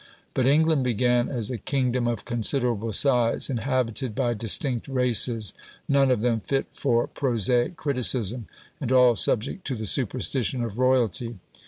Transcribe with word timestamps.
But 0.33 0.47
England 0.47 0.83
began 0.83 1.29
as 1.29 1.51
a 1.51 1.59
kingdom 1.59 2.07
of 2.07 2.25
considerable 2.25 2.91
size, 2.91 3.51
inhabited 3.51 4.15
by 4.15 4.33
distinct 4.33 4.87
races, 4.87 5.53
none 5.87 6.09
of 6.09 6.21
them 6.21 6.39
fit 6.39 6.65
for 6.71 7.05
prosaic 7.05 7.75
criticism, 7.75 8.47
and 8.79 8.91
all 8.91 9.15
subject 9.15 9.63
to 9.67 9.75
the 9.75 9.85
superstition 9.85 10.63
of 10.63 10.79
royalty. 10.79 11.37